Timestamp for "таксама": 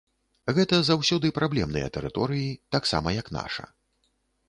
2.77-3.17